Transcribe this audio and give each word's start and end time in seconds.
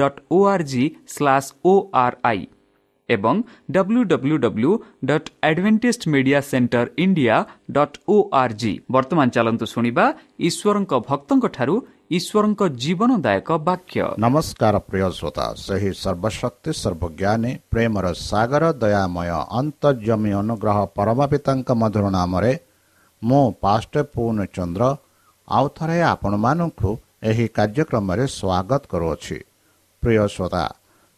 dot 0.00 0.18
O 0.30 0.38
R 0.52 0.64
G 0.72 0.84
slash 1.14 1.48
O 1.64 1.74
R 2.04 2.16
I 2.30 2.42
ଏବଂ 3.08 3.36
W 3.74 4.02
W 4.10 4.36
W 4.44 4.72
dot 5.08 5.28
Adventist 5.48 6.04
media 6.12 6.40
centre 6.50 6.86
India 7.04 7.36
dot 7.76 7.96
O 8.08 8.16
R 8.42 8.54
G 8.60 8.72
ବର୍ତ୍ତମାନ 8.94 9.26
ଚାଲନ୍ତୁ 9.36 9.66
ଶୁଣିବା 9.74 10.04
ଈଶ୍ୱରଙ୍କ 10.48 10.92
ଭକ୍ତଙ୍କଠାରୁ 11.08 11.74
ଈଶ୍ୱରଙ୍କ 12.18 12.60
ଜୀବନଦାୟକ 12.82 13.48
ବାକ୍ୟ। 13.68 14.00
ନମସ୍କାର 14.24 14.74
ପ୍ରିୟ 14.88 15.08
ଶ୍ରୋତା 15.18 15.46
ସେହି 15.66 15.90
ସର୍ବଶକ୍ତି 16.02 16.70
ସର୍ବଜ୍ଞାନୀ 16.82 17.52
ପ୍ରେମର 17.72 18.06
ସାଗର 18.28 18.64
ଦୟାମୟ 18.82 19.30
ଅନ୍ତର୍ଜମୀ 19.60 20.32
ଅନୁଗ୍ରହ 20.42 20.78
ପରମା 20.96 21.26
ପିତାଙ୍କ 21.32 21.68
ମଧୁର 21.82 22.04
ନାମରେ 22.18 22.52
ମୁଁ 23.22 23.44
ପାଷ୍ଟ 23.64 23.94
ପୂର୍ଣ୍ଣଚନ୍ଦ୍ର 24.14 24.82
ଆଉ 25.48 25.66
ଥରେ 25.76 25.98
ଆପଣମାନଙ୍କୁ 26.12 26.90
ଏହି 27.22 27.46
କାର୍ଯ୍ୟକ୍ରମରେ 27.56 28.24
ସ୍ୱାଗତ 28.38 28.82
କରୁଅଛି। 28.92 29.38
ପ୍ରିୟ 30.02 30.24
ଶ୍ରୋତା 30.34 30.64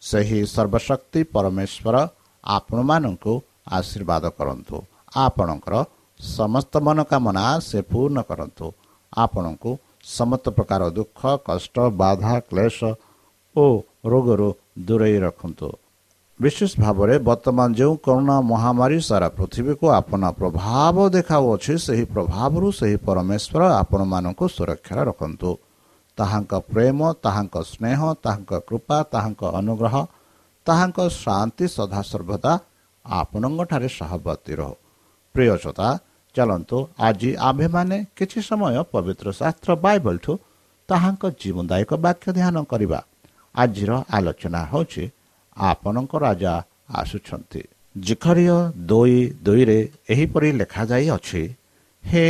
ସେହି 0.03 0.41
ସର୍ବଶକ୍ତି 0.55 1.21
ପରମେଶ୍ୱର 1.35 1.97
ଆପଣମାନଙ୍କୁ 2.45 3.33
ଆଶୀର୍ବାଦ 3.79 4.25
କରନ୍ତୁ। 4.39 4.77
ଆପଣଙ୍କର 5.25 5.75
ସମସ୍ତ 6.21 6.73
ମନୋକାମନା 6.87 7.45
ସେ 7.69 7.79
ପୂର୍ଣ୍ଣ 7.91 8.19
କରନ୍ତୁ। 8.31 8.67
ଆପଣଙ୍କୁ 9.13 9.71
ସମସ୍ତ 10.17 10.47
ପ୍ରକାର 10.57 10.83
ଦୁଃଖ 10.99 11.21
କଷ୍ଟ 11.49 11.77
ବାଧା 12.01 12.35
କ୍ଲେଶ 12.49 12.79
ଓ 13.57 13.65
ରୋଗରୁ 14.13 14.49
ଦୂରେଇ 14.87 15.19
ରଖନ୍ତୁ। 15.27 15.69
ବିଶେଷ 16.41 16.71
ଭାବରେ 16.85 17.15
ବର୍ତ୍ତମାନ 17.29 17.69
ଯେଉଁ 17.79 17.95
କରୋନା 18.05 18.37
ମହାମାରୀ 18.51 18.99
ସାରା 19.09 19.29
ପୃଥିବୀକୁ 19.39 19.87
ଆପଣ 20.01 20.23
ପ୍ରଭାବ 20.41 20.97
ଦେଖାଉଅଛି 21.17 21.75
ସେହି 21.87 22.05
ପ୍ରଭାବରୁ 22.15 22.69
ସେହି 22.79 22.97
ପରମେଶ୍ୱର 23.07 23.63
ଆପଣମାନଙ୍କୁ 23.83 24.45
ସୁରକ୍ଷାରେ 24.57 25.03
ରଖନ୍ତୁ। 25.11 25.51
ତାହାଙ୍କ 26.19 26.53
ପ୍ରେମ 26.71 27.01
ତାହାଙ୍କ 27.25 27.57
ସ୍ନେହ 27.73 28.01
ତାହାଙ୍କ 28.25 28.53
କୃପା 28.69 28.99
ତାହାଙ୍କ 29.13 29.43
ଅନୁଗ୍ରହ 29.61 29.95
ତାହାଙ୍କ 30.67 30.99
ଶାନ୍ତି 31.23 31.67
ସଦାସର୍ବଦା 31.77 32.53
ଆପଣଙ୍କଠାରେ 33.05 33.89
ସହବର୍ତ୍ତୀ 33.99 34.53
ରହୁ। 34.61 34.75
ପ୍ରିୟସତା 35.35 35.89
ଚାଲନ୍ତୁ 36.35 36.79
ଆଜି 37.07 37.31
ଆମ୍ଭେମାନେ 37.49 37.97
କିଛି 38.19 38.39
ସମୟ 38.49 38.77
ପବିତ୍ର 38.93 39.27
ଶାସ୍ତ୍ର 39.41 39.71
ବାଇବଲଠୁ 39.85 40.33
ତାହାଙ୍କ 40.89 41.23
ଜୀବନଦାୟକ 41.41 41.91
ବାକ୍ୟ 42.05 42.27
ଧ୍ୟାନ 42.39 42.57
କରିବା। 42.73 43.01
ଆଜିର 43.55 43.91
ଆଲୋଚନା 44.17 44.61
ହେଉଛି 44.71 45.05
ଆପଣଙ୍କ 45.57 46.13
ରାଜା 46.27 46.55
ଆସୁଛନ୍ତି। 47.01 47.63
ଜିଖରିୟ 47.95 48.57
ଦୁଇ 48.91 49.19
ଦୁଇରେ 49.45 49.79
ଏହିପରି 50.13 50.49
ଲେଖାଯାଇଅଛି 50.61 51.43
ହେ 52.05 52.25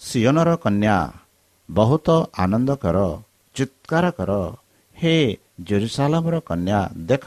ସିୟନର 0.00 0.50
କନ୍ୟା! 0.64 0.96
ବହୁତ 1.68 2.08
ଆନନ୍ଦ 2.44 2.70
କର 2.76 2.98
ଚିତ୍କାର 3.56 4.04
କର। 4.18 4.32
ହେ 4.96 5.14
ଜେରୁସାଲାମର 5.68 6.36
କନ୍ୟା 6.48 6.80
ଦେଖ 7.08 7.26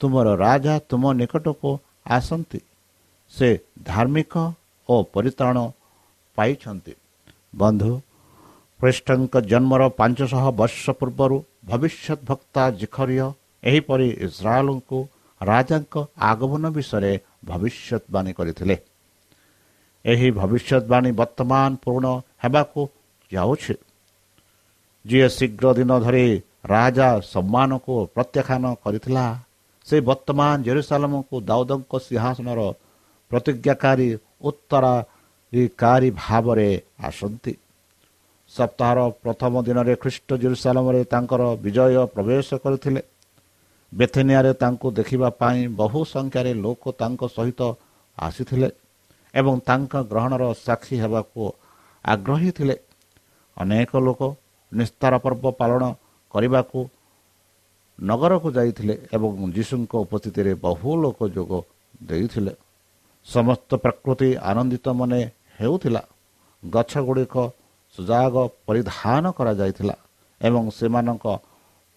ତୁମର 0.00 0.26
ରାଜା 0.36 0.74
ତୁମ 0.88 1.04
ନିକଟକୁ 1.20 1.70
ଆସନ୍ତି। 2.16 2.60
ସେ 3.34 3.48
ଧାର୍ମିକ 3.82 4.34
ଓ 4.88 4.94
ପରିତ୍ରାଣ 5.14 5.56
ପାଇଛନ୍ତି। 6.38 6.92
ବନ୍ଧୁ 7.56 7.92
ଖ୍ରୀଷ୍ଟଙ୍କ 8.80 9.34
ଜନ୍ମର 9.50 9.82
ପାଞ୍ଚଶହ 9.98 10.44
ବର୍ଷ 10.60 10.84
ପୂର୍ବରୁ 11.00 11.36
ଭବିଷ୍ୟତ 11.64 12.18
ଭକ୍ତା 12.28 12.62
ଜିଖରିୟ 12.80 13.28
ଏହିପରି 13.62 14.08
ଇସ୍ରାଏଲଙ୍କୁ 14.26 14.98
ରାଜାଙ୍କ 15.40 15.94
ଆଗମନ 16.30 16.64
ବିଷୟରେ 16.76 17.12
ଭବିଷ୍ୟତବାଣୀ 17.44 18.32
କରିଥିଲେ। 18.38 18.76
ଏହି 20.04 20.28
ଭବିଷ୍ୟତବାଣୀ 20.40 21.10
ବର୍ତ୍ତମାନ 21.20 21.70
ପୂରଣ 21.84 22.06
ହେବାକୁ 22.42 22.80
ଯାଉଛି। 23.32 23.74
ଯିଏ 25.04 25.28
ଶୀଘ୍ର 25.28 25.66
ଦିନ 25.78 25.92
ଧରି 26.04 26.26
ରାଜା 26.72 27.08
ସମ୍ମାନକୁ 27.32 27.94
ପ୍ରତ୍ୟାଖ୍ୟାନ 28.14 28.64
କରିଥିଲା 28.84 29.26
ସେ 29.86 29.96
ବର୍ତ୍ତମାନ 30.08 30.50
ଜେରୁସାଲାମକୁ 30.66 31.34
ଦାଉଦଙ୍କ 31.48 31.92
ସିଂହାସନର 32.06 32.60
ପ୍ରତିଜ୍ଞାକାରୀ 33.30 34.08
ଉତ୍ତରାଧିକାରୀ 34.48 36.08
ଭାବରେ 36.22 36.70
ଆସନ୍ତି। 37.08 37.52
ସପ୍ତାହର 38.52 38.98
ପ୍ରଥମ 39.22 39.52
ଦିନରେ 39.66 39.94
ଖ୍ରୀଷ୍ଟ 40.02 40.28
ଜେରୁସାଲାମରେ 40.42 41.00
ତାଙ୍କର 41.12 41.42
ବିଜୟ 41.64 41.94
ପ୍ରବେଶ 42.14 42.48
କରିଥିଲେ। 42.64 43.00
ବେଥେନିଆରେ 43.92 44.52
ତାଙ୍କୁ 44.62 44.86
ଦେଖିବା 44.98 45.28
ପାଇଁ 45.40 45.58
ବହୁ 45.80 46.00
ସଂଖ୍ୟାରେ 46.14 46.52
ଲୋକ 46.64 46.82
ତାଙ୍କ 47.00 47.22
ସହିତ 47.36 47.60
ଆସିଥିଲେ 48.18 48.68
ଏବଂ 49.34 49.54
ତାଙ୍କ 49.68 49.92
ଗ୍ରହଣର 50.10 50.44
ସାକ୍ଷୀ 50.66 50.96
ହେବାକୁ 51.02 51.42
ଆଗ୍ରହୀ 52.04 52.50
ଥିଲେ। 52.58 52.76
ଅନେକ 53.56 53.90
ଲୋକ 54.06 54.20
ନିସ୍ତାର 54.72 55.12
ପର୍ବ 55.24 55.44
ପାଳନ 55.60 55.82
କରିବାକୁ 56.34 56.78
ନଗରକୁ 57.98 58.48
ଯାଇଥିଲେ 58.56 58.94
ଏବଂ 59.14 59.30
ଯୀଶୁଙ୍କ 59.56 59.92
ଉପସ୍ଥିତିରେ 60.04 60.52
ବହୁ 60.64 60.88
ଲୋକ 61.02 61.18
ଯୋଗ 61.36 61.52
ଦେଇଥିଲେ। 62.08 62.52
ସମସ୍ତ 63.26 63.70
ପ୍ରକୃତି 63.84 64.28
ଆନନ୍ଦିତ 64.50 64.86
ମନେ 65.00 65.20
ହେଉଥିଲା। 65.58 66.02
ଗଛ 66.62 66.92
ଗୁଡ଼ିକ 67.06 67.34
ସୁଯାଗ 67.98 68.34
ପରିଧାନ 68.66 69.24
କରାଯାଇଥିଲା 69.38 69.94
ଏବଂ 70.40 70.64
ସେମାନଙ୍କ 70.78 71.24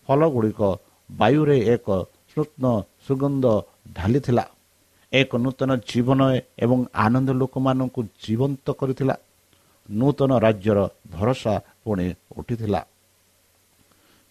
ଫଳ 0.10 0.22
ଗୁଡ଼ିକ 0.36 0.62
ବାୟୁରେ 1.10 1.58
ଏକ 1.74 1.88
ସ୍ନୁଗ୍ନ 2.32 2.66
ସୁଗନ୍ଧ 3.06 3.46
ଢାଲିଥିଲା। 3.98 4.46
ଏକ 5.12 5.32
ନୂତନ 5.44 5.70
ଜୀବନ 5.90 6.22
ଏବଂ 6.64 6.80
ଆନନ୍ଦ 7.06 7.30
ଲୋକମାନଙ୍କୁ 7.42 8.00
ଜୀବନ୍ତ 8.24 8.66
କରିଥିଲା। 8.80 9.16
ନୂତନ 9.90 10.32
ରାଜ୍ୟର 10.46 10.80
ଭରସା 11.12 11.54
ପୁଣି 11.84 12.08
ଉଠିଥିଲା। 12.38 12.82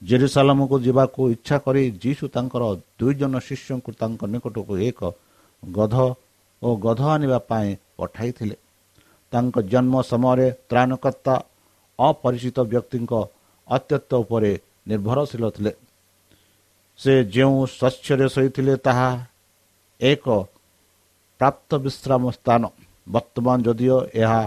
ଜେରୁସାଲାମକୁ 0.02 0.74
ଯିବାକୁ 0.86 1.20
ଇଚ୍ଛା 1.34 1.56
କରି 1.58 1.82
ଯୀଶୁ 2.02 2.24
ତାଙ୍କର 2.34 2.62
ଦୁଇ 2.98 3.14
ଜଣ 3.14 3.34
ଶିଷ୍ୟଙ୍କୁ 3.38 3.90
ତାଙ୍କ 4.00 4.20
ନିକଟକୁ 4.32 4.74
ଏକ 4.88 5.00
ଗଧ 5.62 5.94
ଓ 6.62 6.68
ଗଧ 6.76 7.00
ଆଣିବା 7.14 7.38
ପାଇଁ 7.50 7.68
ପଠାଇଥିଲେ। 7.96 8.56
ତାଙ୍କ 9.32 9.54
ଜନ୍ମ 9.72 9.94
ସମୟରେ 10.10 10.48
ତ୍ରାଣକର୍ତ୍ତା 10.70 11.34
ଅପରିଚିତ 11.98 12.58
ବ୍ୟକ୍ତିଙ୍କ 12.72 13.12
ଅତ୍ୟତ୍ତ 13.68 14.10
ଉପରେ 14.22 14.52
ନିର୍ଭରଶୀଳ 14.88 15.44
ଥିଲେ। 15.56 15.72
ସେ 16.98 17.12
ଯେଉଁ 17.34 17.58
ସ୍ୱଚ୍ଛରେ 17.66 18.26
ଶୋଇଥିଲେ 18.34 18.74
ତାହା 18.76 19.08
ଏକ 20.00 20.26
ପ୍ରାପ୍ତ 21.40 21.70
ବିଶ୍ରାମ 21.84 22.22
ସ୍ଥାନ। 22.30 22.62
ବର୍ତ୍ତମାନ 23.06 23.56
ଯଦିଓ 23.66 23.98
ଏହା 24.14 24.40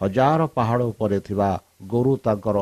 ହଜାର 0.00 0.40
ପାହାଡ଼ 0.56 0.82
ଉପରେ 0.92 1.18
ଥିବା 1.26 1.50
ଗୋରୁ 1.82 2.12
ତାଙ୍କର 2.24 2.58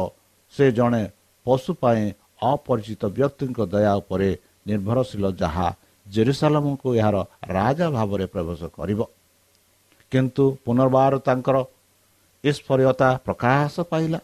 ସେ 0.54 0.64
ଜଣେ 0.78 1.02
ପଶୁ 1.46 1.70
ପାଇଁ 1.82 2.02
ଅପରିଚିତ 2.42 3.02
ବ୍ୟକ୍ତିଙ୍କ 3.16 3.58
ଦୟା 3.72 3.92
ଉପରେ 4.00 4.30
ନିର୍ଭରଶୀଳ 4.66 5.24
ଯାହା 5.42 5.68
ଜେରୁସାଲାମଙ୍କୁ 6.06 6.88
ଏହାର 7.00 7.16
ରାଜା 7.48 7.86
ଭାବରେ 7.96 8.26
ପ୍ରବେଶ 8.26 8.60
କରିବ। 8.76 9.00
କିନ୍ତୁ 10.12 10.44
ପୁନର୍ବାର 10.64 11.12
ତାଙ୍କର 11.26 11.56
ଈଶ୍ୱରୀୟତା 12.44 13.08
ପ୍ରକାଶ 13.26 13.74
ପାଇଲା। 13.90 14.18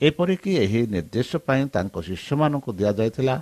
ଏପରିକି 0.00 0.52
ଏହି 0.64 0.80
ନିର୍ଦ୍ଦେଶ 0.94 1.30
ପାଇଁ 1.46 1.62
ତାଙ୍କ 1.74 1.94
ଶିଷ୍ୟମାନଙ୍କୁ 2.08 2.70
ଦିଆଯାଇଥିଲା। 2.78 3.36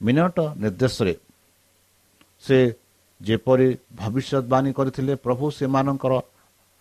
ମିନଟ 0.00 0.36
ନିର୍ଦ୍ଦେଶରେ 0.62 1.14
ସେ 2.44 2.58
ଯେପରି 3.20 3.68
ଭବିଷ୍ୟତବାଣୀ 3.94 4.70
କରିଥିଲେ 4.78 5.14
ପ୍ରଭୁ 5.24 5.44
ସେମାନଙ୍କର 5.58 6.14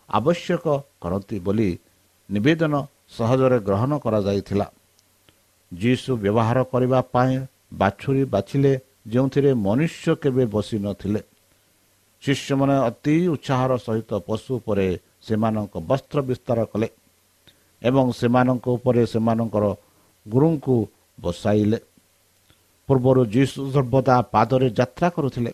ଆବଶ୍ୟକ 0.10 0.66
କରନ୍ତି 1.02 1.38
ବୋଲି 1.46 1.70
ନିବେଦନ 2.30 2.74
ସହଜରେ 3.18 3.58
ଗ୍ରହଣ 3.68 3.92
କରାଯାଇଥିଲା। 4.04 4.68
ଯୀଶୁ 5.72 6.12
ବ୍ୟବହାର 6.24 6.58
କରିବା 6.72 7.00
ପାଇଁ 7.14 7.34
ବାଛୁରୀ 7.74 8.24
ବାଛିଲେ 8.34 8.74
ଯେଉଁଥିରେ 9.12 9.52
ମନୁଷ୍ୟ 9.66 10.06
କେବେ 10.22 10.44
ବସି 10.54 10.78
ନଥିଲେ। 10.86 11.22
ଶିଷ୍ୟମାନେ 12.24 12.76
ଅତି 12.90 13.16
ଉତ୍ସାହର 13.36 13.72
ସହିତ 13.78 14.12
ପଶୁ 14.28 14.50
ଉପରେ 14.60 14.88
ସେମାନଙ୍କ 15.26 15.76
ବସ୍ତ୍ର 15.90 16.18
ବିସ୍ତାର 16.30 16.60
କଲେ 16.72 16.88
ଏବଂ 17.82 18.06
ସେମାନଙ୍କ 18.20 18.66
ଉପରେ 18.78 19.04
ସେମାନଙ୍କର 19.14 19.66
ଗୁରୁଙ୍କୁ 20.26 20.76
ବସାଇଲେ। 21.18 21.80
ପୂର୍ବରୁ 22.90 23.22
ଯୀଶୁ 23.36 23.60
ସର୍ବଦା 23.74 24.16
ପାଦରେ 24.34 24.68
ଯାତ୍ରା 24.80 25.08
କରୁଥିଲେ 25.16 25.52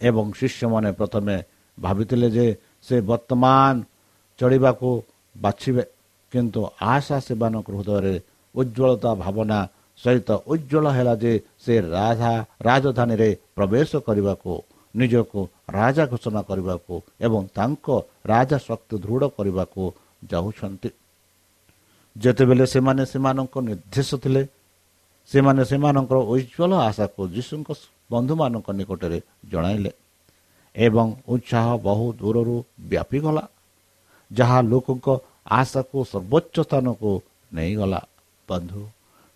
ଏବଂ 0.00 0.26
ଶିଷ୍ୟମାନେ 0.38 0.90
ପ୍ରଥମେ 0.98 1.36
ଭାବିଥିଲେ 1.78 2.28
ଯେ 2.30 2.46
ସେ 2.88 2.96
ବର୍ତ୍ତମାନ 3.10 3.74
ଚଳିବାକୁ 4.38 4.88
ବାଛିବେ। 5.34 5.84
କିନ୍ତୁ 6.32 6.60
ଆଶା 6.92 7.16
ସେମାନଙ୍କ 7.26 7.68
ହୃଦୟରେ 7.76 8.14
ଉଜ୍ଜଳତା 8.54 9.10
ଭାବନା 9.24 9.58
ସହିତ 9.98 10.30
ଉଜ୍ଜଳ 10.52 10.84
ହେଲା 10.96 11.14
ଯେ 11.22 11.32
ସେ 11.64 11.74
ରାଜା 11.96 12.32
ରାଜଧାନୀରେ 12.68 13.30
ପ୍ରବେଶ 13.56 13.90
କରିବାକୁ 14.06 14.52
ନିଜକୁ 14.94 15.40
ରାଜା 15.78 16.04
ଘୋଷଣା 16.10 16.40
କରିବାକୁ 16.50 16.94
ଏବଂ 17.26 17.42
ତାଙ୍କ 17.56 17.86
ରାଜା 18.32 18.58
ଶକ୍ତି 18.68 18.94
ଦୃଢ଼ 19.04 19.24
କରିବାକୁ 19.36 19.82
ଯାଉଛନ୍ତି। 20.30 20.90
ଯେତେବେଳେ 22.16 22.64
ସେମାନେ 22.66 23.02
ସେମାନଙ୍କ 23.12 23.54
ନିର୍ଦ୍ଦେଶ 23.68 24.10
ଥିଲେ 24.22 24.42
ସେମାନେ 25.30 25.62
ସେମାନଙ୍କର 25.70 26.18
ଉଜ୍ଜଳ 26.34 26.72
ଆଶାକୁ 26.88 27.20
ଯୀଶୁଙ୍କ 27.34 27.68
ବନ୍ଧୁମାନଙ୍କ 28.12 28.68
ନିକଟରେ 28.78 29.18
ଜଣାଇଲେ। 29.52 29.90
ଏବଂ 30.86 31.06
ଉତ୍ସାହ 31.32 31.66
ବହୁ 31.86 32.06
ଦୂରରୁ 32.20 32.56
ବ୍ୟାପିଗଲା 32.90 33.44
ଯାହା 34.30 34.58
ଲୋକଙ୍କ 34.70 35.06
ଆଶାକୁ 35.58 35.98
ସର୍ବୋଚ୍ଚ 36.12 36.56
ସ୍ଥାନକୁ 36.64 37.10
ନେଇଗଲା। 37.54 38.00
ବନ୍ଧୁ 38.48 38.80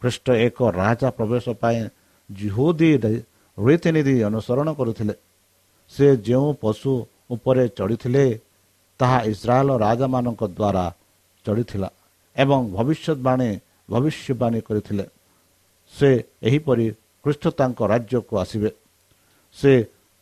ଖ୍ରୀଷ୍ଟ 0.03 0.27
ଏକ 0.47 0.59
ରାଜା 0.83 1.09
ପ୍ରବେଶ 1.19 1.45
ପାଇଁ 1.63 1.81
ଜିହୁଦି 2.31 2.91
ରୀତିନୀତି 3.59 4.15
ଅନୁସରଣ 4.29 4.69
କରୁଥିଲେ। 4.79 5.15
ସେ 5.93 6.07
ଯେଉଁ 6.27 6.49
ପଶୁ 6.63 6.93
ଉପରେ 7.35 7.65
ଚଢ଼ିଥିଲେ 7.79 8.25
ତାହା 9.01 9.19
ଇସ୍ରାଏଲ 9.33 9.71
ରାଜାମାନଙ୍କ 9.85 10.43
ଦ୍ୱାରା 10.59 10.85
ଚଢ଼ିଥିଲା 11.47 11.89
ଏବଂ 12.37 12.61
ଭବିଷ୍ୟତବାଣୀ 12.77 13.51
ଭବିଷ୍ୟବାଣୀ 13.91 14.61
କରିଥିଲେ। 14.69 15.05
ସେ 15.95 16.11
ଏହିପରି 16.49 16.87
ଖ୍ରୀଷ୍ଟ 17.25 17.45
ତାଙ୍କ 17.59 17.81
ରାଜ୍ୟକୁ 17.93 18.33
ଆସିବେ। 18.43 18.71
ସେ 19.57 19.73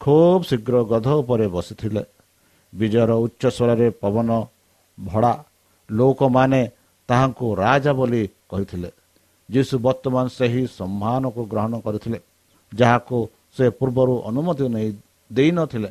ଖୁବ୍ 0.01 0.43
ଶୀଘ୍ର 0.49 0.77
ଗଧ 0.91 1.09
ଉପରେ 1.21 1.47
ବସିଥିଲେ। 1.55 2.03
ବିଜୟର 2.73 3.11
ଉଚ୍ଚ 3.25 3.43
ସ୍ୱରରେ 3.57 3.87
ପବନ 4.03 4.31
ଭଡ଼ା 4.99 5.33
ଲୋକମାନେ 5.89 6.61
ତାହାଙ୍କୁ 7.09 7.47
ରାଜା 7.63 7.93
ବୋଲି 7.99 8.23
କହିଥିଲେ। 8.51 8.91
ଯୀଶୁ 9.49 9.75
ବର୍ତ୍ତମାନ 9.87 10.25
ସେହି 10.39 10.63
ସମ୍ମାନକୁ 10.79 11.41
ଗ୍ରହଣ 11.53 11.73
କରିଥିଲେ 11.87 12.19
ଯାହାକୁ 12.73 13.17
ସେ 13.57 13.65
ପୂର୍ବରୁ 13.79 14.15
ଅନୁମତି 14.29 14.67
ନେଇ 14.75 14.89
ଦେଇନଥିଲେ 15.31 15.91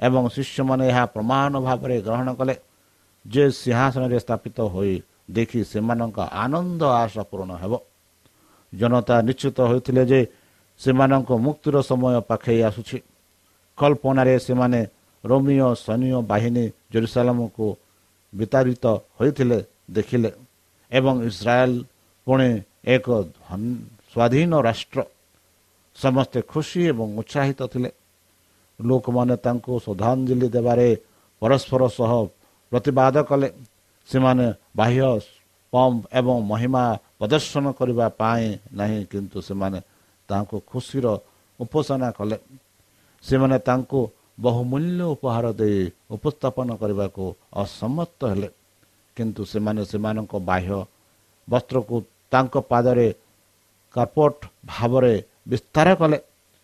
ଏବଂ 0.00 0.22
ଶିଷ୍ୟମାନେ 0.34 0.84
ଏହା 0.92 1.04
ପ୍ରମାଣ 1.14 1.52
ଭାବରେ 1.66 1.96
ଗ୍ରହଣ 2.06 2.28
କଲେ 2.38 2.54
ଯେ 3.24 3.44
ସିଂହାସନରେ 3.60 4.18
ସ୍ଥାପିତ 4.24 4.58
ହୋଇ 4.74 4.94
ଦେଖି 5.36 5.60
ସେମାନଙ୍କ 5.72 6.18
ଆନନ୍ଦ 6.44 6.82
ଆଶା 7.02 7.22
ପୂରଣ 7.30 7.50
ହେବ। 7.62 7.72
ଜନତା 8.72 9.16
ନିଶ୍ଚିତ 9.28 9.58
ହୋଇଥିଲେ 9.70 10.02
ଯେ 10.10 10.20
ସେମାନଙ୍କ 10.80 11.30
ମୁକ୍ତିର 11.44 11.76
ସମୟ 11.90 12.14
ପାଖେଇ 12.30 12.60
ଆସୁଛି। 12.68 12.98
କଳ୍ପନାରେ 13.80 14.34
ସେମାନେ 14.46 14.80
ରୋମିଓ 15.24 15.68
ସୈନ୍ୟ 15.84 16.18
ବାହିନୀ 16.30 16.64
ଜେରୁସାଲାମକୁ 16.92 17.66
ବିତାଡ଼ିତ 18.32 18.84
ହୋଇଥିଲେ 19.18 19.58
ଦେଖିଲେ 19.96 20.30
ଏବଂ 20.92 21.14
ଇସ୍ରାଏଲ 21.30 21.72
ପୁଣି 22.26 22.48
ଏକ 22.94 23.06
ସ୍ୱାଧୀନ 24.12 24.52
ରାଷ୍ଟ୍ର। 24.68 24.98
ସମସ୍ତେ 25.96 26.38
ଖୁସି 26.52 26.80
ଏବଂ 26.92 27.08
ଉତ୍ସାହିତ 27.20 27.60
ଥିଲେ। 27.72 27.90
ଲୋକମାନେ 28.78 29.34
ତାଙ୍କୁ 29.44 29.72
ଶ୍ରଦ୍ଧାଞ୍ଜଳି 29.84 30.48
ଦେବାରେ 30.56 30.88
ପରସ୍ପର 31.42 31.82
ସହ 31.98 32.12
ପ୍ରତିବାଦ 32.72 33.16
କଲେ। 33.30 33.48
ସେମାନେ 34.08 34.46
ବାହ୍ୟ 34.78 35.00
ପମ୍ପ 35.72 36.00
ଏବଂ 36.18 36.36
ମହିମା 36.50 36.84
ପ୍ରଦର୍ଶନ 37.18 37.64
କରିବା 37.78 38.06
ପାଇଁ 38.20 38.46
ନାହିଁ 38.78 39.00
କିନ୍ତୁ 39.10 39.38
ସେମାନେ 39.48 39.78
ତାଙ୍କୁ 40.28 40.56
ଖୁସିର 40.70 41.06
ଉପସନା 41.60 42.08
କଲେ। 42.18 42.36
ସେମାନେ 43.24 43.56
ତାଙ୍କୁ 43.68 44.00
ବହୁମୂଲ୍ୟ 44.38 45.02
ଉପହାର 45.14 45.46
ଦେଇ 45.60 45.80
ଉପସ୍ଥାପନ 46.16 46.68
କରିବାକୁ 46.82 47.24
ଅସମର୍ଥ 47.62 48.20
ହେଲେ। 48.32 48.48
କିନ୍ତୁ 49.16 49.42
ସେମାନେ 49.52 49.82
ସେମାନଙ୍କ 49.90 50.32
ବାହ୍ୟ 50.50 50.78
ବସ୍ତ୍ରକୁ 51.48 51.96
ତାଙ୍କ 52.32 52.54
ପାଦରେ 52.70 53.08
କାର୍ପଟ 53.94 54.36
ଭାବରେ 54.72 55.14
ବିସ୍ତାର 55.50 55.88
କଲେ 56.00 56.18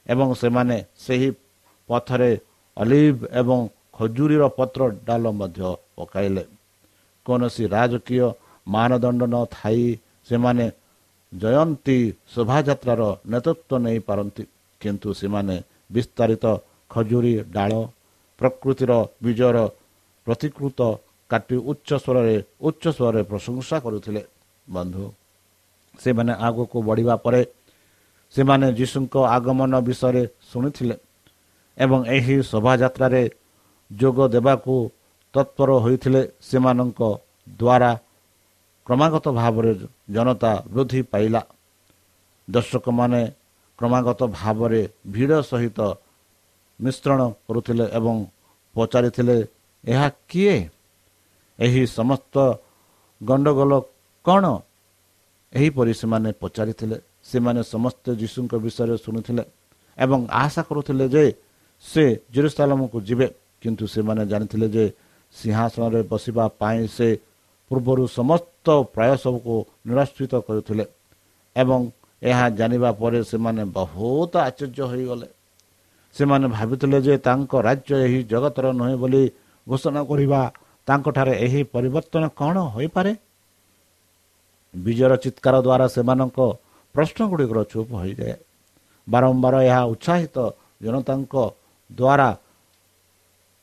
ଏବଂ 0.06 0.28
ସେମାନେ 0.42 0.76
ସେହି 1.04 1.28
ପଥରେ 1.88 2.30
ଅଲିଭ 2.76 3.16
ଏବଂ 3.40 3.58
ଖଜୁରୀର 3.96 4.42
ପତ୍ର 4.58 4.80
ଡାଲ 5.06 5.24
ମଧ୍ୟ 5.40 5.60
ପକାଇଲେ। 5.96 6.44
କୌଣସି 7.26 7.64
ରାଜକୀୟ 7.76 8.26
ମାନଦଣ୍ଡ 8.66 9.22
ନଥାଇ 9.34 9.84
ସେମାନେ 10.28 10.66
ଜୟନ୍ତୀ 11.32 11.98
ଶୋଭାଯାତ୍ରାର 12.34 13.02
ନେତୃତ୍ୱ 13.32 13.82
ନେଇପାରନ୍ତି। 13.84 14.44
କିନ୍ତୁ 14.80 15.08
ସେମାନେ 15.20 15.56
ବିସ୍ତାରିତ 15.90 16.44
ଖଜୁରୀ 16.90 17.34
ଡାଳ 17.54 17.72
ପ୍ରକୃତିର 18.40 18.92
ବିଜୟର 19.24 19.56
ପ୍ରତିକୃତ 20.26 20.80
କାଟି 21.30 21.56
ଉଚ୍ଚ 21.70 21.90
ସ୍ୱରରେ 22.04 22.34
ଉଚ୍ଚ 22.68 22.84
ସ୍ୱରରେ 22.96 23.20
ପ୍ରଶଂସା 23.30 23.76
କରୁଥିଲେ। 23.84 24.22
ବନ୍ଧୁ 24.66 25.04
ସେମାନେ 26.02 26.32
ଆଗକୁ 26.46 26.78
ବଢ଼ିବା 26.88 27.14
ପରେ 27.24 27.40
ସେମାନେ 28.34 28.66
ଯୀଶୁଙ୍କ 28.78 29.14
ଆଗମନ 29.36 29.72
ବିଷୟରେ 29.88 30.22
ଶୁଣିଥିଲେ 30.50 30.96
ଏବଂ 31.78 31.98
ଏହି 32.16 32.36
ଶୋଭାଯାତ୍ରାରେ 32.50 33.22
ଯୋଗ 33.90 34.18
ଦେବାକୁ 34.34 34.74
ତତ୍ପର 35.34 35.70
ହୋଇଥିଲେ 35.84 36.22
ସେମାନଙ୍କ 36.48 37.00
ଦ୍ୱାରା 37.60 37.90
କ୍ରମାଗତ 38.86 39.26
ଭାବରେ 39.40 39.72
ଜନତା 40.14 40.52
ବୃଦ୍ଧି 40.72 41.00
ପାଇଲା। 41.12 41.42
ଦର୍ଶକମାନେ 42.48 43.20
କ୍ରମାଗତ 43.78 44.20
ଭାବରେ 44.38 44.82
ଭିଡ଼ 45.06 45.32
ସହିତ 45.50 45.80
ମିଶ୍ରଣ 46.80 47.20
କରୁଥିଲେ 47.46 47.84
ଏବଂ 47.98 48.16
ପଚାରିଥିଲେ 48.74 49.36
ଏହା 49.84 50.08
କିଏ? 50.28 50.56
ଏହି 51.58 51.82
ସମସ୍ତ 51.98 52.34
ଗଣ୍ଡଗୋଳ 53.20 53.72
କ'ଣ? 54.26 54.44
ଏହିପରି 55.52 55.92
ସେମାନେ 55.94 56.30
ପଚାରିଥିଲେ। 56.42 56.96
ସେମାନେ 57.30 57.60
ସମସ୍ତେ 57.74 58.10
ଯୀଶୁଙ୍କ 58.20 58.52
ବିଷୟରେ 58.64 58.96
ଶୁଣିଥିଲେ 59.04 59.42
ଏବଂ 59.98 60.20
ଆଶା 60.42 60.62
କରୁଥିଲେ 60.62 61.06
ଯେ 61.08 61.24
ସେ 61.82 62.04
ଜେରୁସାଲାମକୁ 62.34 62.98
ଯିବେ। 63.08 63.28
କିନ୍ତୁ 63.62 63.84
ସେମାନେ 63.86 64.22
ଜାଣିଥିଲେ 64.26 64.66
ଯେ 64.68 64.84
ସିଂହାସନରେ 65.32 66.00
ବସିବା 66.10 66.44
ପାଇଁ 66.60 66.82
ସେ 66.96 67.08
ପୂର୍ବରୁ 67.68 68.04
ସମସ୍ତ 68.18 68.66
ପ୍ରୟାସକୁ 68.94 69.54
ନିରାଶ୍ରିତ 69.86 70.34
କରୁଥିଲେ 70.46 70.84
ଏବଂ 71.56 71.80
ଏହା 72.22 72.46
ଜାଣିବା 72.48 72.90
ପରେ 72.92 73.20
ସେମାନେ 73.24 73.62
ବହୁତ 73.78 74.32
ଆଶ୍ଚର୍ଯ୍ୟ 74.36 74.82
ହୋଇଗଲେ। 74.90 75.28
ସେମାନେ 76.16 76.46
ଭାବିଥିଲେ 76.48 76.98
ଯେ 77.02 77.14
ତାଙ୍କ 77.18 77.52
ରାଜ୍ୟ 77.60 77.92
ଏହି 78.06 78.20
ଜଗତର 78.22 78.66
ନୁହେଁ 78.72 78.96
ବୋଲି 78.96 79.22
ଘୋଷଣା 79.68 80.00
କରିବା 80.04 80.40
ତାଙ୍କଠାରେ 80.88 81.34
ଏହି 81.46 81.60
ପରିବର୍ତ୍ତନ 81.74 82.24
କ'ଣ 82.38 82.56
ହୋଇପାରେ? 82.74 83.12
ବିଜୟର 84.74 85.12
ଚିତ୍କାର 85.16 85.54
ଦ୍ୱାରା 85.66 85.86
ସେମାନଙ୍କ 85.88 86.38
ପ୍ରଶ୍ନ 86.94 87.18
ଗୁଡ଼ିକର 87.30 87.58
ଚୁପ୍ 87.72 87.92
ହୋଇଯାଏ। 87.92 88.34
ବାରମ୍ବାର 89.08 89.54
ଏହା 89.62 89.82
ଉତ୍ସାହିତ 89.84 90.36
ଜନତାଙ୍କ 90.82 91.34
ଦ୍ୱାରା 91.90 92.28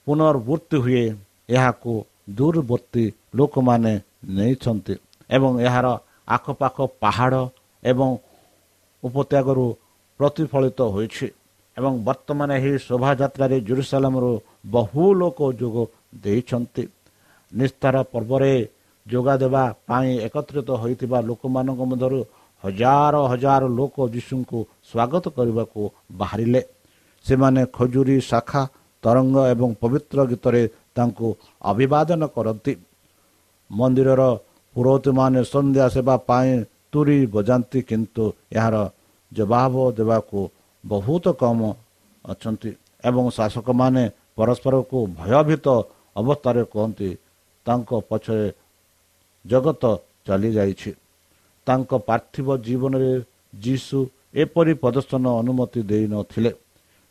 ପୁନର୍ବୃତ୍ତି 0.07 0.77
ହୁଏ। 0.77 1.05
ଏହାକୁ 1.49 1.93
ଦୂରବର୍ତ୍ତୀ 2.29 3.05
ଲୋକମାନେ 3.35 3.93
ନେଇଛନ୍ତି 4.25 4.93
ଏବଂ 5.29 5.51
ଏହାର 5.59 5.87
ଆଖପାଖ 6.27 6.77
ପାହାଡ଼ 7.01 7.41
ଏବଂ 7.83 8.09
ଉପତ୍ୟାଗରୁ 9.03 9.65
ପ୍ରତିଫଳିତ 10.19 10.79
ହୋଇଛି 10.95 11.27
ଏବଂ 11.77 11.93
ବର୍ତ୍ତମାନ 12.07 12.49
ଏହି 12.59 12.73
ଶୋଭାଯାତ୍ରାରେ 12.87 13.57
ଜୁରୁସାଲାମରୁ 13.67 14.31
ବହୁ 14.73 15.03
ଲୋକ 15.21 15.39
ଯୋଗ 15.61 15.75
ଦେଇଛନ୍ତି। 16.23 16.83
ନିସ୍ତାର 17.51 17.95
ପର୍ବରେ 18.13 18.53
ଯୋଗ 19.05 19.27
ଦେବା 19.43 19.63
ପାଇଁ 19.87 20.09
ଏକତ୍ରିତ 20.27 20.69
ହୋଇଥିବା 20.81 21.17
ଲୋକମାନଙ୍କ 21.29 21.81
ମଧ୍ୟରୁ 21.91 22.19
ହଜାର 22.63 23.15
ହଜାର 23.31 23.63
ଲୋକ 23.79 23.95
ଯୀଶୁଙ୍କୁ 24.13 24.59
ସ୍ୱାଗତ 24.89 25.25
କରିବାକୁ 25.37 25.81
ବାହାରିଲେ। 26.19 26.61
ସେମାନେ 27.25 27.61
ଖଜୁରୀ 27.77 28.17
ଶାଖା 28.29 28.61
ତରଙ୍ଗ 29.03 29.37
ଏବଂ 29.53 29.69
ପବିତ୍ର 29.81 30.19
ଗୀତରେ 30.31 30.63
ତାଙ୍କୁ 30.95 31.27
ଅଭିବାଦନ 31.71 32.21
କରନ୍ତି। 32.35 32.73
ମନ୍ଦିରର 33.69 34.21
ପୁରୋହିତମାନେ 34.75 35.41
ସନ୍ଧ୍ୟା 35.53 35.85
ସେବା 35.95 36.15
ପାଇଁ 36.29 36.51
ତୁରି 36.93 37.17
ବଜାନ୍ତି 37.35 37.79
କିନ୍ତୁ 37.89 38.23
ଏହାର 38.57 38.75
ଜବାବ 39.31 39.75
ଦେବାକୁ 39.97 40.39
ବହୁତ 40.83 41.25
କମ 41.41 41.59
ଅଛନ୍ତି 42.25 42.71
ଏବଂ 43.09 43.25
ଶାସକମାନେ 43.37 44.03
ପରସ୍ପରକୁ 44.37 44.97
ଭୟଭୀତ 45.19 45.67
ଅବସ୍ଥାରେ 46.21 46.61
କୁହନ୍ତି 46.73 47.09
ତାଙ୍କ 47.65 47.91
ପଛରେ 48.09 48.47
ଜଗତ 49.45 49.83
ଚାଲିଯାଇଛି। 50.27 50.91
ତାଙ୍କ 51.67 51.91
ପାର୍ଥିବ 52.07 52.47
ଜୀବନରେ 52.65 53.13
ଯୀଶୁ 53.65 53.97
ଏପରି 54.43 54.73
ପ୍ରଦର୍ଶନ 54.81 55.25
ଅନୁମତି 55.41 55.81
ଦେଇନଥିଲେ 55.89 56.51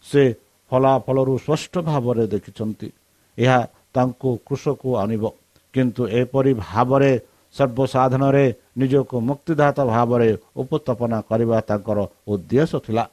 ସେ 0.06 0.22
ଫଳାଫଳରୁ 0.70 1.34
ସ୍ପଷ୍ଟ 1.44 1.74
ଭାବରେ 1.88 2.24
ଦେଖିଛନ୍ତି 2.34 2.88
ଏହା 3.38 3.60
ତାଙ୍କୁ 3.94 4.30
କୃଷକୁ 4.46 4.90
ଆଣିବ। 5.02 5.24
କିନ୍ତୁ 5.74 6.02
ଏପରି 6.20 6.52
ଭାବରେ 6.64 7.12
ସର୍ବସାଧାରଣରେ 7.54 8.46
ନିଜକୁ 8.76 9.16
ମୁକ୍ତିଦାତା 9.28 9.82
ଭାବରେ 9.92 10.28
ଉପସ୍ଥାପନା 10.62 11.18
କରିବା 11.30 11.58
ତାଙ୍କର 11.68 11.98
ଉଦ୍ଦେଶ୍ୟ 12.32 12.78
ଥିଲା। 12.86 13.04